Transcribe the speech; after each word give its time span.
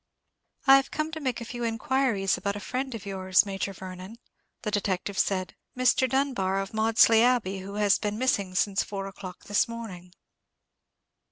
"I've 0.65 0.89
come 0.89 1.11
to 1.11 1.19
make 1.19 1.41
a 1.41 1.45
few 1.45 1.63
inquiries 1.63 2.35
about 2.35 2.55
a 2.55 2.59
friend 2.59 2.95
of 2.95 3.05
yours, 3.05 3.45
Major 3.45 3.71
Vernon," 3.71 4.17
the 4.63 4.71
detective 4.71 5.19
said; 5.19 5.55
"Mr. 5.77 6.09
Dunbar, 6.09 6.59
of 6.59 6.73
Maudesley 6.73 7.21
Abbey, 7.21 7.59
who 7.59 7.75
has 7.75 7.99
been 7.99 8.17
missing 8.17 8.55
since 8.55 8.81
four 8.81 9.05
o'clock 9.05 9.43
this 9.43 9.67
morning." 9.67 10.15